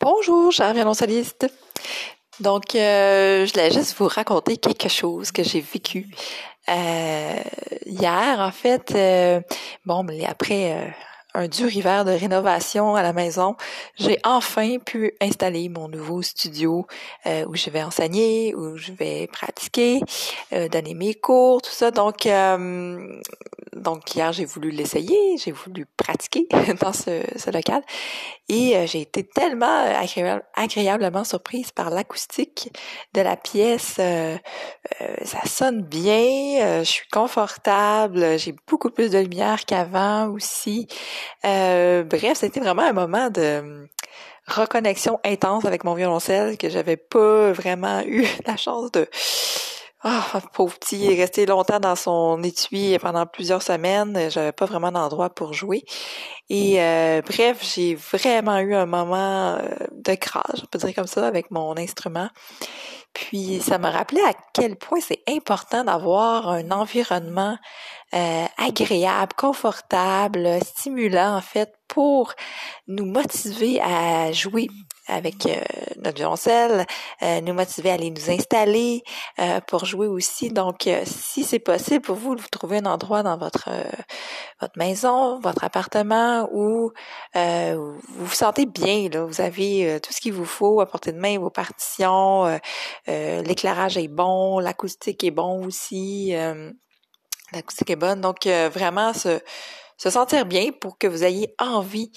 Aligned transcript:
Bonjour, 0.00 0.50
chers 0.50 0.72
violoncellistes. 0.72 1.46
Donc, 2.40 2.74
euh, 2.74 3.46
je 3.46 3.52
voulais 3.52 3.70
juste 3.70 3.94
vous 3.98 4.08
raconter 4.08 4.56
quelque 4.56 4.88
chose 4.88 5.30
que 5.30 5.42
j'ai 5.42 5.60
vécu 5.60 6.08
euh, 6.68 7.40
hier. 7.86 8.40
En 8.40 8.50
fait, 8.50 8.92
euh, 8.94 9.40
bon, 9.84 10.06
après 10.26 10.94
un 11.34 11.48
dur 11.48 11.74
hiver 11.74 12.04
de 12.04 12.12
rénovation 12.12 12.94
à 12.94 13.02
la 13.02 13.12
maison, 13.12 13.56
j'ai 13.96 14.18
enfin 14.24 14.78
pu 14.78 15.14
installer 15.20 15.68
mon 15.68 15.88
nouveau 15.88 16.22
studio 16.22 16.86
euh, 17.26 17.44
où 17.46 17.56
je 17.56 17.70
vais 17.70 17.82
enseigner, 17.82 18.54
où 18.54 18.76
je 18.76 18.92
vais 18.92 19.26
pratiquer, 19.26 20.00
euh, 20.52 20.68
donner 20.68 20.94
mes 20.94 21.14
cours, 21.14 21.60
tout 21.60 21.72
ça. 21.72 21.90
Donc, 21.90 22.26
euh, 22.26 23.20
donc 23.74 24.14
hier 24.14 24.32
j'ai 24.32 24.44
voulu 24.44 24.70
l'essayer, 24.70 25.36
j'ai 25.36 25.50
voulu 25.50 25.86
pratiquer 25.96 26.46
dans 26.80 26.92
ce, 26.92 27.22
ce 27.36 27.50
local 27.50 27.82
et 28.48 28.86
j'ai 28.86 29.00
été 29.00 29.24
tellement 29.24 29.84
agréablement 30.54 31.24
surprise 31.24 31.72
par 31.72 31.90
l'acoustique 31.90 32.70
de 33.14 33.22
la 33.22 33.36
pièce. 33.36 33.94
ça 33.94 35.46
sonne 35.46 35.82
bien, 35.82 36.82
je 36.84 36.88
suis 36.88 37.08
confortable, 37.08 38.38
j'ai 38.38 38.54
beaucoup 38.68 38.90
plus 38.90 39.10
de 39.10 39.18
lumière 39.18 39.64
qu'avant 39.64 40.28
aussi. 40.28 40.86
Euh, 41.44 42.02
bref, 42.04 42.38
c'était 42.38 42.60
vraiment 42.60 42.82
un 42.82 42.92
moment 42.92 43.30
de 43.30 43.58
hum, 43.60 43.88
reconnexion 44.46 45.18
intense 45.24 45.64
avec 45.64 45.84
mon 45.84 45.94
violoncelle 45.94 46.58
que 46.58 46.68
j'avais 46.68 46.96
pas 46.96 47.52
vraiment 47.52 48.02
eu 48.02 48.26
la 48.46 48.56
chance 48.56 48.90
de 48.92 49.08
ah, 50.06 50.22
pauvre 50.52 50.78
petit, 50.78 51.06
est 51.10 51.14
resté 51.14 51.46
longtemps 51.46 51.80
dans 51.80 51.96
son 51.96 52.42
étui 52.42 52.98
pendant 52.98 53.24
plusieurs 53.24 53.62
semaines. 53.62 54.28
J'avais 54.28 54.52
pas 54.52 54.66
vraiment 54.66 54.92
d'endroit 54.92 55.30
pour 55.30 55.54
jouer. 55.54 55.82
Et 56.50 56.82
euh, 56.82 57.22
bref, 57.22 57.60
j'ai 57.62 57.94
vraiment 57.94 58.58
eu 58.58 58.74
un 58.74 58.84
moment 58.84 59.54
euh, 59.54 59.62
de 59.92 60.14
grâce, 60.14 60.62
on 60.62 60.66
peut 60.66 60.78
dire 60.78 60.94
comme 60.94 61.06
ça, 61.06 61.26
avec 61.26 61.50
mon 61.50 61.74
instrument. 61.78 62.28
Puis 63.28 63.60
ça 63.60 63.78
m'a 63.78 63.90
rappelé 63.90 64.20
à 64.20 64.32
quel 64.52 64.76
point 64.76 65.00
c'est 65.00 65.22
important 65.28 65.84
d'avoir 65.84 66.48
un 66.50 66.70
environnement 66.70 67.56
euh, 68.14 68.44
agréable, 68.58 69.32
confortable, 69.36 70.58
stimulant 70.62 71.36
en 71.36 71.40
fait 71.40 71.74
pour 71.88 72.34
nous 72.86 73.06
motiver 73.06 73.80
à 73.80 74.30
jouer 74.30 74.68
avec 75.08 75.46
euh, 75.46 75.56
notre 76.02 76.16
violoncelle, 76.16 76.86
euh, 77.22 77.40
nous 77.40 77.54
motiver 77.54 77.90
à 77.90 77.94
aller 77.94 78.10
nous 78.10 78.30
installer 78.30 79.02
pour 79.66 79.84
jouer 79.84 80.06
aussi. 80.06 80.50
Donc, 80.50 80.88
si 81.04 81.44
c'est 81.44 81.58
possible 81.58 82.02
pour 82.02 82.16
vous, 82.16 82.36
vous 82.36 82.48
trouvez 82.50 82.78
un 82.78 82.86
endroit 82.86 83.22
dans 83.22 83.36
votre 83.36 83.68
maison, 84.76 85.38
votre 85.40 85.64
appartement 85.64 86.48
où 86.52 86.92
vous 87.34 87.98
vous 88.08 88.34
sentez 88.34 88.66
bien. 88.66 89.08
Là, 89.08 89.24
vous 89.24 89.40
avez 89.40 89.98
tout 90.02 90.12
ce 90.12 90.20
qu'il 90.20 90.32
vous 90.32 90.44
faut 90.44 90.80
à 90.80 90.86
portée 90.86 91.12
de 91.12 91.18
main, 91.18 91.38
vos 91.38 91.50
partitions, 91.50 92.58
l'éclairage 93.06 93.96
est 93.96 94.08
bon, 94.08 94.58
l'acoustique 94.58 95.24
est 95.24 95.30
bon 95.30 95.64
aussi 95.64 96.34
l'acoustique 97.54 97.90
est 97.90 97.96
bonne. 97.96 98.20
Donc, 98.20 98.46
euh, 98.46 98.68
vraiment, 98.68 99.12
se, 99.12 99.40
se 99.96 100.10
sentir 100.10 100.46
bien 100.46 100.72
pour 100.72 100.98
que 100.98 101.06
vous 101.06 101.24
ayez 101.24 101.54
envie 101.58 102.10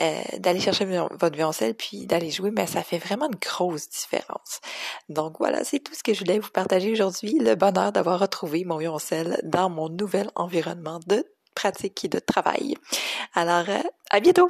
euh, 0.00 0.20
d'aller 0.38 0.60
chercher 0.60 0.84
votre 0.84 1.36
violoncelle 1.36 1.74
puis 1.74 2.06
d'aller 2.06 2.30
jouer, 2.30 2.50
mais 2.50 2.66
ça 2.66 2.82
fait 2.82 2.98
vraiment 2.98 3.26
une 3.26 3.38
grosse 3.38 3.88
différence. 3.88 4.60
Donc 5.08 5.36
voilà, 5.38 5.64
c'est 5.64 5.78
tout 5.78 5.94
ce 5.94 6.02
que 6.02 6.12
je 6.12 6.20
voulais 6.20 6.38
vous 6.38 6.50
partager 6.50 6.90
aujourd'hui. 6.92 7.38
Le 7.38 7.54
bonheur 7.54 7.92
d'avoir 7.92 8.18
retrouvé 8.18 8.64
mon 8.64 8.78
violoncelle 8.78 9.40
dans 9.44 9.70
mon 9.70 9.88
nouvel 9.88 10.30
environnement 10.34 11.00
de 11.06 11.24
pratique 11.60 12.04
et 12.06 12.08
de 12.08 12.18
travail. 12.18 12.74
Alors, 13.34 13.68
euh, 13.68 13.82
à 14.10 14.20
bientôt! 14.20 14.48